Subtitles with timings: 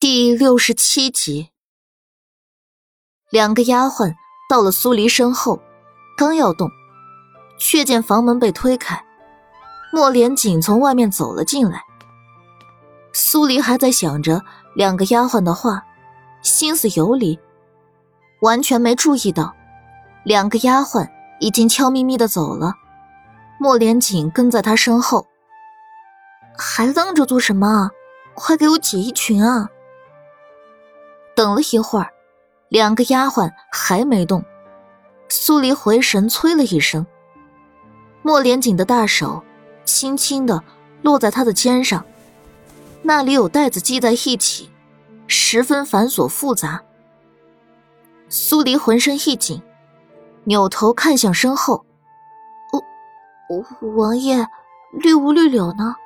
[0.00, 1.50] 第六十七集，
[3.28, 4.14] 两个丫鬟
[4.48, 5.60] 到了苏黎身后，
[6.16, 6.70] 刚要动，
[7.58, 9.04] 却见房门被推开，
[9.92, 11.82] 莫连锦从外面走了进来。
[13.12, 14.40] 苏黎还在想着
[14.74, 15.84] 两个丫鬟的话，
[16.40, 17.38] 心思游离，
[18.40, 19.54] 完全没注意到
[20.24, 21.06] 两个丫鬟
[21.40, 22.72] 已经悄咪咪的走了。
[23.58, 25.26] 莫连锦跟在他身后，
[26.56, 27.90] 还愣着做什么？
[28.32, 29.68] 快给我解衣裙啊！
[31.40, 32.12] 等了一会儿，
[32.68, 34.44] 两个丫鬟还没动。
[35.30, 37.06] 苏黎回神，催了一声。
[38.20, 39.42] 莫连锦的大手
[39.86, 40.62] 轻轻的
[41.00, 42.04] 落在他的肩上，
[43.00, 44.70] 那里有带子系在一起，
[45.28, 46.82] 十分繁琐复杂。
[48.28, 49.62] 苏黎浑身一紧，
[50.44, 51.86] 扭头看向身后。
[53.48, 53.64] 哦，
[53.96, 54.46] 王爷，
[54.92, 55.96] 绿无绿柳呢？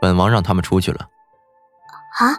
[0.00, 1.08] 本王让他们出去了。
[2.20, 2.38] 啊？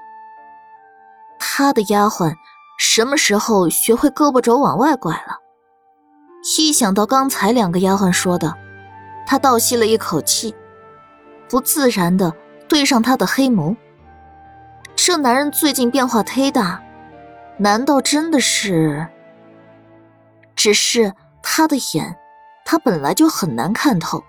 [1.60, 2.36] 他的丫鬟
[2.78, 5.40] 什么时候学会胳膊肘往外拐了？
[6.60, 8.54] 一想到刚才两个丫鬟说的，
[9.26, 10.54] 他倒吸了一口气，
[11.50, 12.32] 不自然的
[12.70, 13.76] 对上他的黑眸。
[14.96, 16.80] 这男人最近变化忒大，
[17.58, 19.08] 难道真的是？
[20.56, 22.16] 只是他的眼，
[22.66, 24.24] 他本来就很难看透，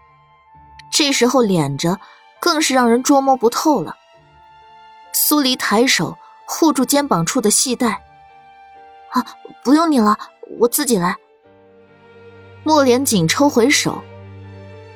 [0.90, 2.00] 这时候敛着，
[2.40, 3.96] 更是让人捉摸不透了。
[5.12, 6.16] 苏黎抬手。
[6.50, 8.02] 护住肩膀处的系带。
[9.10, 9.24] 啊，
[9.62, 10.18] 不用你了，
[10.58, 11.14] 我自己来。
[12.64, 14.02] 莫连锦抽回手，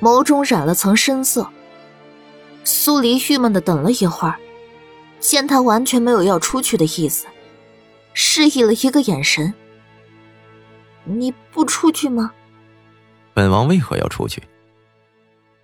[0.01, 1.47] 眸中染了层深色。
[2.63, 4.39] 苏黎郁闷的等了一会儿，
[5.19, 7.27] 见他完全没有要出去的意思，
[8.13, 9.53] 示意了一个眼神。
[11.03, 12.31] 你不出去吗？
[13.33, 14.41] 本王为何要出去？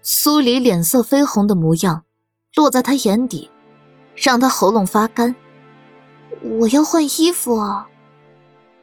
[0.02, 2.04] 苏黎脸色绯红的模样，
[2.56, 3.50] 落在他眼底，
[4.16, 5.36] 让他喉咙发干。
[6.42, 7.88] 我要换衣服啊！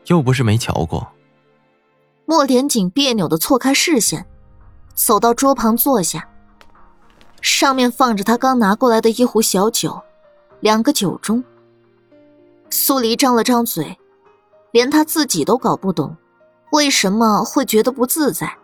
[0.06, 1.08] 又不是没瞧过。
[2.24, 4.26] 莫连锦别扭的错开视线，
[4.94, 6.28] 走到桌旁坐下。
[7.40, 10.00] 上面放着他刚拿过来的一壶小酒，
[10.60, 11.42] 两个酒盅。
[12.68, 13.96] 苏黎张了张嘴，
[14.72, 16.16] 连他自己都搞不懂，
[16.72, 18.58] 为什么会觉得不自在。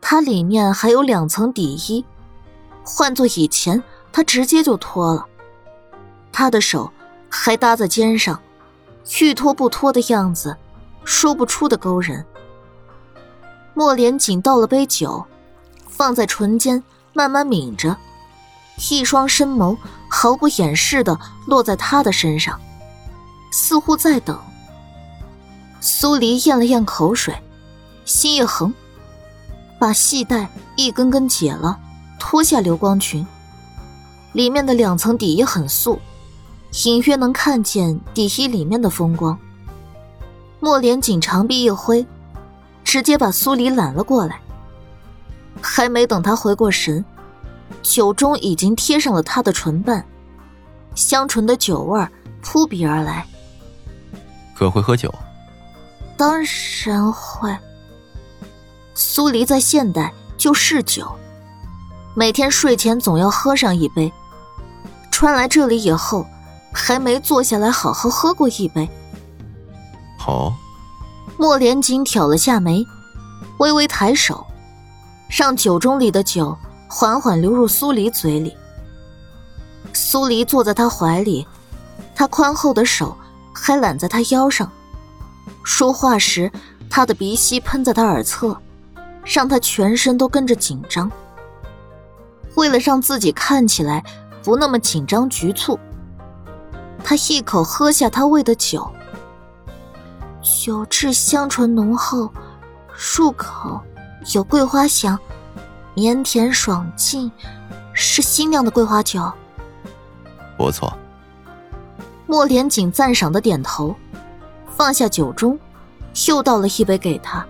[0.00, 2.04] 它里面还有两层底衣，
[2.84, 3.82] 换做以前，
[4.12, 5.26] 他直接就脱了。
[6.30, 6.90] 他的手。
[7.28, 8.40] 还搭在肩上，
[9.20, 10.56] 欲脱不脱的样子，
[11.04, 12.24] 说不出的勾人。
[13.74, 15.24] 莫连锦倒了杯酒，
[15.88, 17.96] 放在唇间，慢慢抿着，
[18.90, 19.76] 一双深眸
[20.10, 22.58] 毫不掩饰的落在他的身上，
[23.52, 24.38] 似乎在等。
[25.80, 27.34] 苏黎咽了咽口水，
[28.04, 28.74] 心一横，
[29.78, 31.78] 把系带一根根解了，
[32.18, 33.24] 脱下流光裙，
[34.32, 36.00] 里面的两层底衣很素。
[36.84, 39.36] 隐约能看见底衣里面的风光。
[40.60, 42.06] 莫连锦长臂一挥，
[42.84, 44.40] 直接把苏黎揽了过来。
[45.60, 47.04] 还没等他回过神，
[47.82, 50.04] 酒盅已经贴上了他的唇瓣，
[50.94, 52.06] 香醇的酒味
[52.42, 53.26] 扑鼻而来。
[54.54, 55.12] 可会喝酒？
[56.16, 56.40] 当
[56.84, 57.56] 然会。
[58.94, 61.10] 苏黎在现代就是酒，
[62.14, 64.12] 每天睡前总要喝上一杯。
[65.10, 66.24] 穿来这里以后。
[66.72, 68.88] 还没坐下来好好喝过一杯。
[70.18, 70.52] 好，
[71.36, 72.86] 莫连锦挑了下眉，
[73.58, 74.46] 微微抬手，
[75.28, 76.56] 让酒盅里的酒
[76.88, 78.56] 缓缓流入苏黎嘴里。
[79.92, 81.46] 苏黎坐在他怀里，
[82.14, 83.16] 他宽厚的手
[83.52, 84.70] 还揽在他腰上，
[85.64, 86.50] 说话时
[86.90, 88.56] 他的鼻息喷在他耳侧，
[89.24, 91.10] 让他全身都跟着紧张。
[92.54, 94.04] 为了让自己看起来
[94.42, 95.78] 不那么紧张局促。
[97.08, 98.86] 他一口喝下他喂的酒，
[100.42, 102.30] 酒质香醇浓厚，
[103.16, 103.80] 入口
[104.34, 105.18] 有桂花香，
[105.94, 107.32] 绵甜爽劲，
[107.94, 109.22] 是新酿的桂花酒。
[110.58, 110.92] 不错。
[112.26, 113.96] 莫连锦赞赏的点头，
[114.76, 115.58] 放下酒盅，
[116.28, 117.42] 又倒了一杯给他。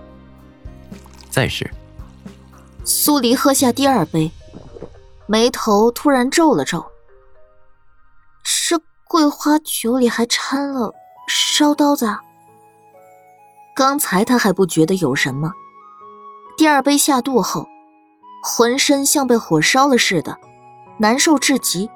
[1.30, 1.68] 再试。
[2.84, 4.30] 苏黎喝下第二杯，
[5.26, 6.86] 眉头突然皱了皱。
[9.08, 10.92] 桂花酒里还掺了
[11.26, 12.14] 烧刀子。
[13.74, 15.50] 刚才他还不觉得有什么，
[16.58, 17.66] 第二杯下肚后，
[18.42, 20.36] 浑身像被火烧了似的，
[20.98, 21.88] 难受至极。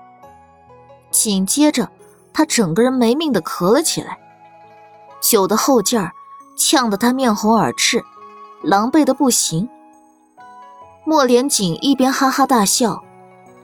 [1.11, 1.91] 紧接着，
[2.33, 4.19] 他整个人没命的咳了起来，
[5.21, 6.13] 酒的后劲儿
[6.57, 8.03] 呛得他面红耳赤，
[8.63, 9.69] 狼狈的不行。
[11.05, 13.05] 莫连锦一边哈哈大笑，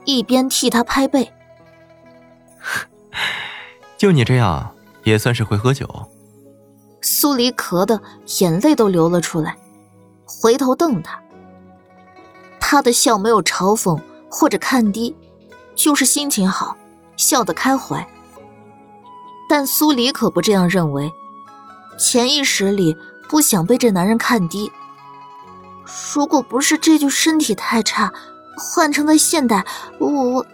[0.05, 1.33] 一边替他拍背。
[3.97, 5.87] 就你这样，也算是会喝酒。
[7.01, 8.01] 苏黎咳的
[8.39, 9.57] 眼泪都流了出来，
[10.25, 11.21] 回头瞪他。
[12.59, 15.15] 他的笑没有嘲讽或者看低，
[15.75, 16.77] 就是心情好，
[17.17, 18.05] 笑得开怀。
[19.49, 21.11] 但苏黎可不这样认为，
[21.97, 22.95] 潜意识里
[23.27, 24.71] 不想被这男人看低。
[26.13, 28.13] 如果不是这具身体太差，
[28.55, 29.65] 换成了现代，
[29.97, 30.45] 我我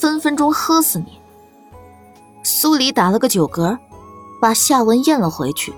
[0.00, 1.20] 分分钟喝死你。
[2.42, 3.76] 苏黎打了个酒嗝，
[4.40, 5.74] 把下文咽了回去。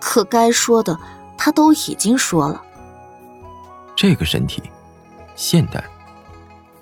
[0.00, 0.98] 可该说的，
[1.38, 2.60] 他都已经说了。
[3.94, 4.60] 这个身体，
[5.36, 5.84] 现代。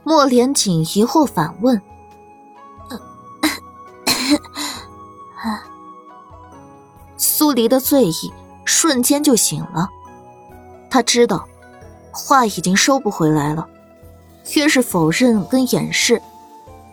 [0.03, 1.81] 莫连锦疑惑反问
[7.19, 8.33] ：“苏黎的醉意
[8.65, 9.91] 瞬间就醒了。
[10.91, 11.47] 他知道，
[12.11, 13.69] 话已经收不回来了。
[14.57, 16.21] 越是否认跟掩饰，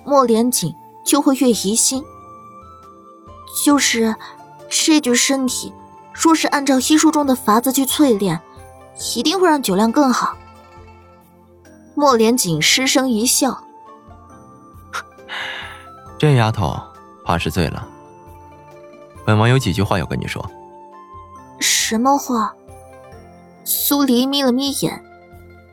[0.06, 0.74] 莫连锦
[1.06, 2.04] 就会越疑心。
[3.66, 4.16] 就是
[4.70, 5.74] 这具身体，
[6.14, 8.40] 若是按照医书中的法子去淬炼。”
[9.16, 10.36] 一定会让酒量更好。
[11.96, 13.64] 莫连锦失声一笑
[16.20, 16.78] ：“这丫头
[17.24, 17.88] 怕是醉了。
[19.26, 20.46] 本王有几句话要跟你说。”
[21.62, 22.54] 什么话？
[23.64, 25.02] 苏黎眯了眯眼，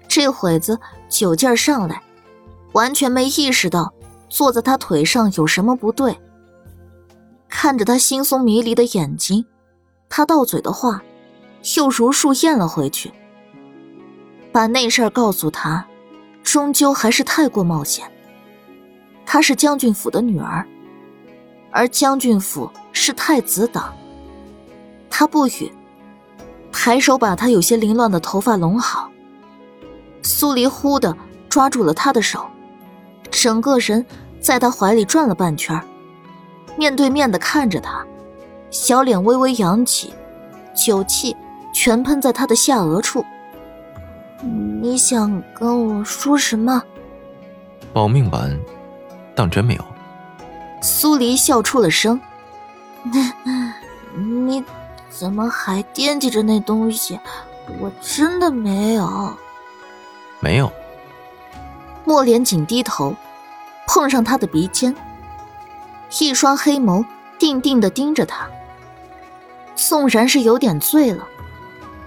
[0.07, 0.79] 这会子
[1.09, 2.01] 酒劲儿上来，
[2.75, 3.93] 完全没意识到
[4.29, 6.19] 坐在他腿上有什么不对。
[7.49, 9.47] 看着他惺忪迷离的眼睛，
[10.09, 11.03] 他到嘴的话。
[11.77, 13.13] 又如数咽了回去。
[14.53, 15.85] 把那事儿告诉他，
[16.45, 18.09] 终究还是太过冒险。
[19.25, 20.65] 她是将军府的女儿，
[21.73, 23.93] 而将军府是太子党。
[25.11, 25.73] 他不语，
[26.71, 29.11] 抬手把他有些凌乱的头发拢好。
[30.23, 31.17] 苏黎忽的
[31.49, 32.47] 抓住了他的手，
[33.31, 34.05] 整个人
[34.41, 35.81] 在他怀里转了半圈，
[36.77, 38.05] 面对面的看着他，
[38.71, 40.13] 小脸微微扬起，
[40.75, 41.37] 酒气。
[41.75, 43.23] 全喷在他的下颚处。
[44.41, 46.83] 你想跟我说什么？
[47.93, 48.59] 保命丸，
[49.35, 49.85] 当真没有？
[50.81, 52.19] 苏黎笑出了声。
[54.15, 54.65] 你
[55.11, 57.21] 怎么还惦记着那东西？
[57.79, 59.35] 我真的没有。
[60.41, 60.73] 没有。
[62.07, 63.15] 莫连紧低头，
[63.87, 64.95] 碰上他的鼻尖，
[66.21, 67.05] 一双黑眸
[67.39, 68.49] 定定的盯着他。
[69.75, 71.27] 纵然是有点醉了。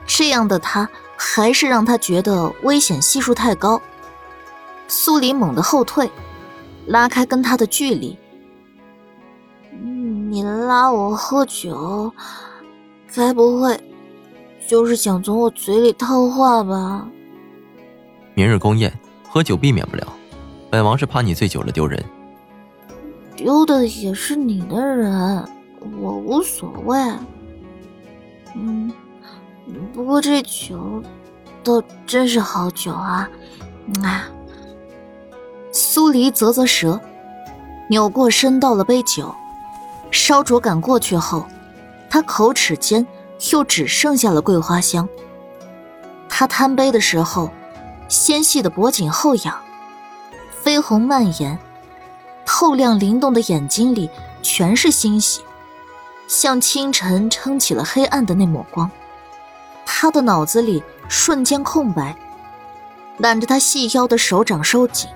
[0.07, 3.79] 这样的他，还是让他觉得危险系数太高。
[4.87, 6.09] 苏黎猛地后退，
[6.87, 8.17] 拉开跟他的距离。
[9.71, 12.11] 你拉我喝酒，
[13.13, 13.79] 该不会
[14.67, 17.07] 就是想从我嘴里套话吧？
[18.33, 18.97] 明日宫宴，
[19.29, 20.07] 喝酒避免不了。
[20.69, 22.03] 本王是怕你醉酒了丢人。
[23.35, 25.47] 丢的也是你的人，
[26.01, 26.97] 我无所谓。
[28.55, 28.91] 嗯。
[29.93, 31.03] 不过这酒，
[31.63, 33.29] 倒真是好酒啊！
[34.01, 34.25] 啊，
[35.71, 36.99] 苏黎啧啧舌，
[37.87, 39.31] 扭过身倒了杯酒，
[40.09, 41.45] 烧灼感过去后，
[42.09, 43.05] 他口齿间
[43.51, 45.07] 又只剩下了桂花香。
[46.27, 47.51] 他贪杯的时候，
[48.09, 49.61] 纤细的脖颈后仰，
[50.63, 51.57] 绯红蔓延，
[52.43, 54.09] 透亮灵动的眼睛里
[54.41, 55.41] 全是欣喜，
[56.27, 58.89] 像清晨撑起了黑暗的那抹光。
[59.85, 62.15] 他的脑子里瞬间空白，
[63.17, 65.07] 揽着他细腰的手掌收紧，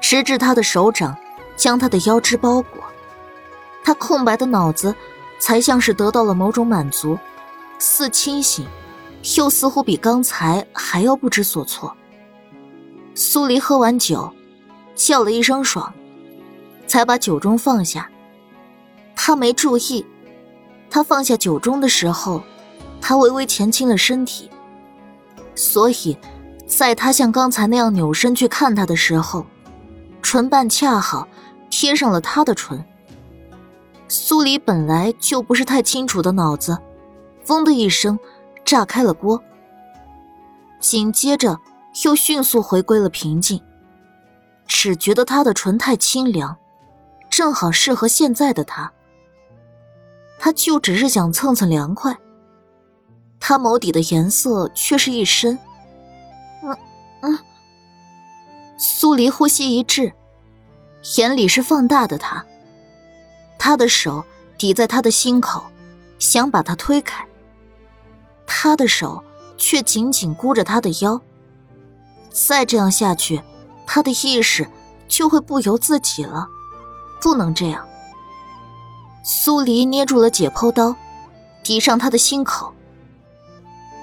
[0.00, 1.16] 直至他的手掌
[1.54, 2.82] 将他的腰肢包裹，
[3.84, 4.94] 他空白的脑子
[5.38, 7.18] 才像是得到了某种满足，
[7.78, 8.66] 似清醒，
[9.36, 11.96] 又似乎比刚才还要不知所措。
[13.14, 14.32] 苏黎喝完酒，
[14.94, 15.92] 叫了一声爽，
[16.86, 18.10] 才把酒盅放下。
[19.14, 20.06] 他没注意，
[20.88, 22.42] 他放下酒盅的时候。
[23.02, 24.50] 他微微前倾了身体，
[25.54, 26.18] 所以，
[26.66, 29.46] 在他像刚才那样扭身去看他的时候，
[30.20, 31.26] 唇瓣恰好
[31.70, 32.84] 贴上了他的唇。
[34.06, 36.76] 苏黎本来就不是太清楚的脑子，
[37.46, 38.18] 嗡的一声
[38.70, 39.42] 炸开了锅，
[40.78, 41.58] 紧接着
[42.04, 43.60] 又迅速回归了平静，
[44.64, 46.56] 只觉得他的唇太清凉，
[47.28, 48.92] 正好适合现在的他。
[50.38, 52.16] 他就只是想蹭蹭凉快。
[53.40, 55.58] 他眸底的颜色却是一深。
[56.62, 56.78] 嗯
[57.22, 57.38] 嗯。
[58.78, 60.12] 苏黎呼吸一滞，
[61.16, 62.46] 眼里是放大的他。
[63.58, 64.24] 他的手
[64.56, 65.60] 抵在他的心口，
[66.20, 67.26] 想把他推开。
[68.52, 69.22] 他的手
[69.56, 71.20] 却紧紧箍着他的腰。
[72.32, 73.40] 再这样下去，
[73.86, 74.68] 他的意识
[75.06, 76.48] 就会不由自己了。
[77.22, 77.86] 不能这样。
[79.22, 80.96] 苏黎捏住了解剖刀，
[81.62, 82.74] 抵上他的心口。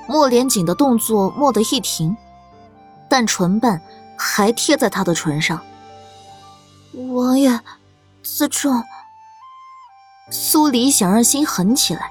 [0.08, 2.16] 莫连锦的动作蓦地一停，
[3.10, 3.82] 但唇瓣
[4.18, 5.60] 还贴在他的唇上。
[6.94, 7.60] 王爷，
[8.24, 8.82] 自重。
[10.32, 12.10] 苏黎想让心狠起来，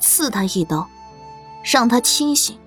[0.00, 0.88] 刺他一刀，
[1.62, 2.58] 让他清醒。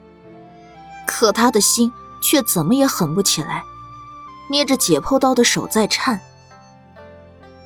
[1.05, 3.63] 可他的心却怎么也狠不起来，
[4.49, 6.19] 捏着解剖刀的手在颤。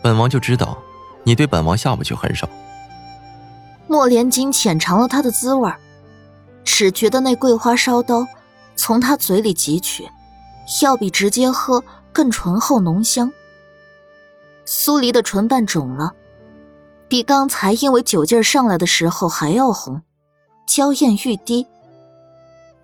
[0.04, 0.78] 本王就知道。
[1.24, 2.48] 你对本王下不去狠手。
[3.86, 5.70] 莫连锦浅尝了他的滋味
[6.64, 8.26] 只觉得那桂花烧刀
[8.78, 10.08] 从他嘴里汲取，
[10.82, 13.30] 要比直接喝更醇厚浓香。
[14.64, 16.14] 苏黎的唇瓣肿了，
[17.10, 20.02] 比刚才因为酒劲上来的时候还要红，
[20.68, 21.66] 娇艳欲滴。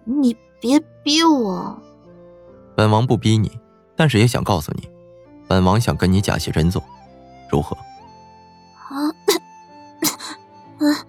[0.05, 1.79] 你别逼我。
[2.75, 3.51] 本王不逼你，
[3.95, 4.89] 但是也想告诉你，
[5.47, 6.81] 本王想跟你假戏真做，
[7.51, 7.77] 如何？
[8.89, 9.11] 啊，
[10.79, 11.05] 啊！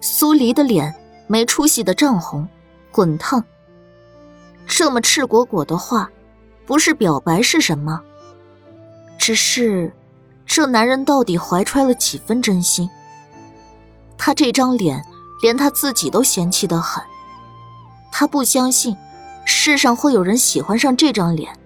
[0.00, 0.94] 苏黎的脸
[1.26, 2.48] 没出息的涨红，
[2.90, 3.44] 滚烫。
[4.66, 6.10] 这么赤果果的话，
[6.64, 8.00] 不是表白是什么？
[9.18, 9.92] 只是，
[10.46, 12.88] 这男人到底怀揣了几分真心？
[14.16, 15.04] 他这张脸，
[15.42, 17.04] 连他自己都嫌弃的很。
[18.10, 18.96] 他不相信，
[19.44, 21.58] 世上会有人喜欢上这张脸，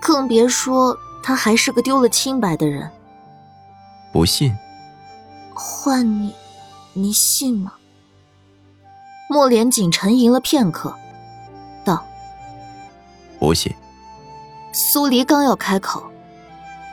[0.00, 2.90] 更别说他还是个丢了清白的人。
[4.12, 4.56] 不信，
[5.54, 6.34] 换你，
[6.94, 7.74] 你信吗？
[9.28, 10.96] 莫连锦沉吟了片刻，
[11.84, 12.02] 道
[13.38, 13.70] ：“不信。”
[14.72, 16.02] 苏黎刚要开口，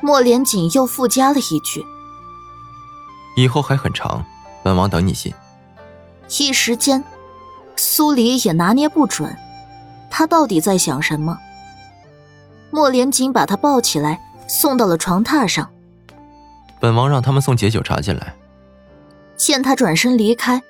[0.02, 1.86] 莫连锦又附加了一句
[3.38, 4.26] ：“以后还很长，
[4.64, 5.34] 本王等你信。”
[6.30, 7.04] 一时间，
[7.76, 9.38] 苏黎也拿捏不准，
[10.10, 11.38] 他到底在想什么。
[12.72, 15.72] 莫连锦把他抱起来，送到了床榻上。
[16.80, 18.36] 本王让他们送解酒茶进来。
[19.38, 20.64] 见他转身离开，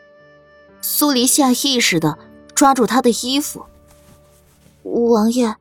[0.82, 2.18] 苏黎下意识的
[2.54, 3.66] 抓住他的衣服。
[4.84, 5.56] 王爷，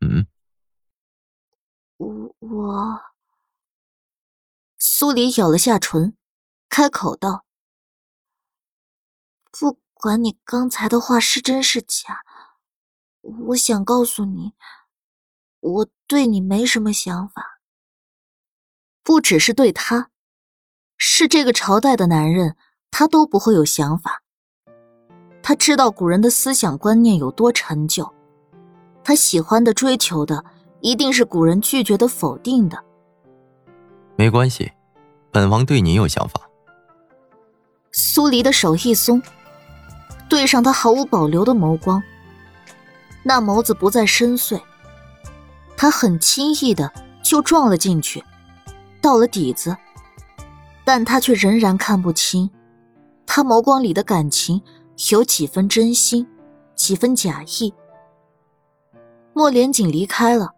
[0.00, 0.26] 嗯，
[1.96, 3.00] 我我。
[4.78, 6.14] 苏黎咬了下唇，
[6.68, 7.44] 开口道
[9.58, 12.24] ：“不管你刚才的话是真是假，
[13.48, 14.52] 我想告诉你，
[15.60, 17.60] 我对你没什么想法。”
[19.04, 20.10] 不只是对他，
[20.96, 22.56] 是这个朝代的男人，
[22.90, 24.22] 他都不会有想法。
[25.42, 28.12] 他知道古人的思想观念有多陈旧，
[29.04, 30.44] 他喜欢的、追求的，
[30.80, 32.82] 一定是古人拒绝的、否定的。
[34.16, 34.72] 没关系，
[35.30, 36.40] 本王对你有想法。
[37.92, 39.22] 苏黎的手一松，
[40.28, 42.02] 对上他毫无保留的眸光，
[43.22, 44.60] 那眸子不再深邃，
[45.76, 48.24] 他很轻易的就撞了进去。
[49.00, 49.76] 到了底子，
[50.84, 52.50] 但他却仍然看不清，
[53.26, 54.62] 他眸光里的感情
[55.10, 56.26] 有几分真心，
[56.74, 57.74] 几分假意。
[59.34, 60.52] 莫连锦离开了，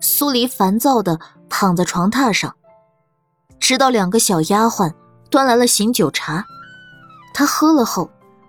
[0.00, 1.18] 苏黎烦躁的
[1.48, 2.54] 躺在床榻上，
[3.58, 4.92] 直到两个小丫鬟
[5.30, 6.44] 端来了醒酒茶，
[7.34, 8.08] 他喝了后，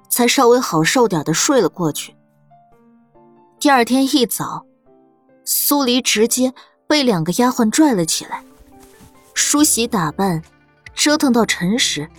[0.09, 2.15] 才稍微好受点的睡了过去。
[3.59, 4.65] 第二天一早，
[5.45, 6.53] 苏黎直接
[6.87, 8.43] 被两个丫鬟拽了起来。
[9.33, 10.41] 梳洗打扮，
[10.93, 12.09] 折腾到辰时，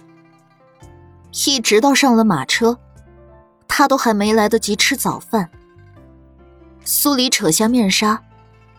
[1.46, 2.78] 一直到上了马车，
[3.68, 5.50] 他都还没来得及吃早饭。
[6.84, 8.22] 苏黎扯下面纱，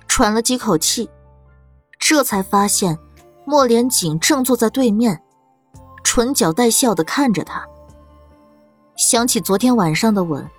[0.07, 1.09] 喘了几口气，
[1.99, 2.97] 这才发现
[3.45, 5.21] 莫连锦正坐在对面，
[6.03, 7.65] 唇角带笑的看着他。
[8.95, 10.49] 想起昨天晚上的吻，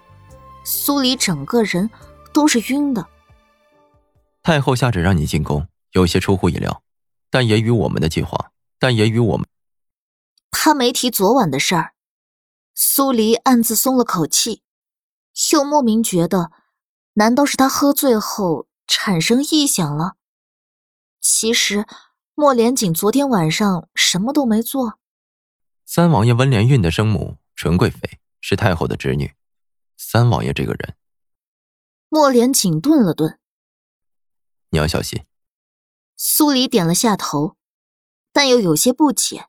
[0.65, 1.91] 苏黎整个人
[2.33, 3.07] 都是晕的。
[4.43, 6.83] 太后下旨让你进宫，有些出乎意料。
[7.31, 9.49] 但也与我们的计划，但也与我们。
[10.51, 11.95] 他没提昨晚的事儿，
[12.75, 14.61] 苏黎暗自松了口气，
[15.53, 16.51] 又莫名觉得，
[17.15, 20.17] 难道是他喝醉后产生异想了？
[21.23, 21.87] 其实，
[22.35, 24.99] 莫连锦昨天晚上什么都没做。
[25.87, 29.35] 三王爷温连运的生母纯贵妃是太后的侄女，
[29.97, 30.95] 三王爷这个人。
[32.11, 33.39] 莫连锦顿了顿，
[34.69, 35.25] 你要小心。
[36.17, 37.57] 苏黎点了下头，
[38.31, 39.47] 但又有些不解。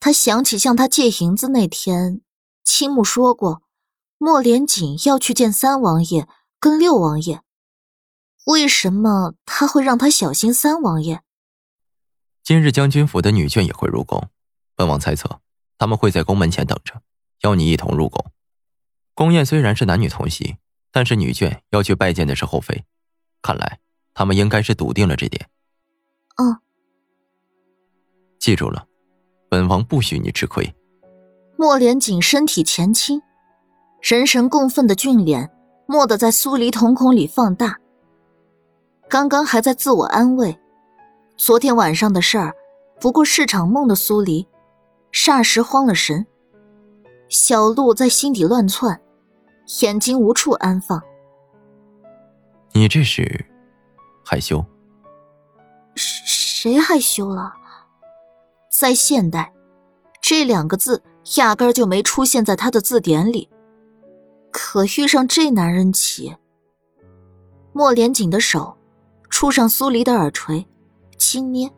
[0.00, 2.22] 他想起向他借银子那天，
[2.64, 3.62] 青木说过，
[4.18, 7.42] 莫连锦要去见三王爷跟六王爷。
[8.46, 11.22] 为什么他会让他小心三王爷？
[12.42, 14.28] 今日将军府的女眷也会入宫，
[14.74, 15.40] 本王猜测
[15.78, 17.00] 他们会在宫门前等着，
[17.44, 18.24] 邀你一同入宫。
[19.14, 20.56] 宫宴虽然是男女同席，
[20.90, 22.84] 但是女眷要去拜见的是后妃，
[23.40, 23.78] 看来。
[24.16, 25.48] 他们应该是笃定了这点。
[26.36, 26.56] 嗯，
[28.38, 28.86] 记住了，
[29.48, 30.72] 本王不许你吃亏。
[31.56, 33.20] 莫连锦身体前倾，
[34.00, 35.50] 人神共愤的俊脸
[35.88, 37.80] 蓦地在苏黎瞳孔里放大。
[39.08, 40.56] 刚刚还在自我安慰，
[41.36, 42.54] 昨天晚上的事儿
[43.00, 44.46] 不过是场梦的苏黎，
[45.12, 46.24] 霎时慌了神。
[47.28, 49.00] 小鹿在心底乱窜，
[49.82, 51.02] 眼睛无处安放。
[52.72, 53.46] 你这是
[54.24, 54.64] 害羞？
[55.94, 57.52] 谁害羞了？
[58.70, 59.52] 在现代，
[60.20, 61.02] 这两个字。
[61.38, 63.48] 压根就没出现在他的字典里，
[64.52, 66.36] 可遇上这男人起。
[67.72, 68.76] 莫连锦的手
[69.30, 70.68] 触上苏黎的耳垂，
[71.16, 71.72] 轻捏，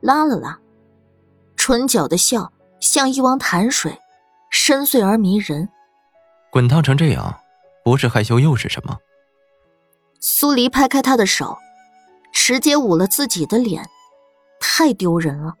[0.00, 0.60] 拉了拉，
[1.56, 3.98] 唇角的笑像一汪潭水，
[4.56, 5.68] 深邃而迷人。
[6.52, 7.40] 滚烫成这样，
[7.84, 8.96] 不是害羞又是什么？
[10.20, 11.58] 苏黎拍开他的手，
[12.32, 13.84] 直接捂了自己的脸，
[14.60, 15.54] 太丢人了。